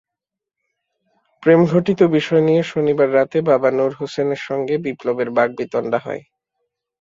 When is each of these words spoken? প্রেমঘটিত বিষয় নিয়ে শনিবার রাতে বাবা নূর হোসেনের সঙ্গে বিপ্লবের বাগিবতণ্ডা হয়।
প্রেমঘটিত 1.43 1.99
বিষয় 2.15 2.43
নিয়ে 2.47 2.63
শনিবার 2.71 3.09
রাতে 3.13 3.37
বাবা 3.49 3.69
নূর 3.71 3.91
হোসেনের 3.99 4.41
সঙ্গে 4.47 4.75
বিপ্লবের 4.85 5.29
বাগিবতণ্ডা 5.37 5.99
হয়। 6.05 6.23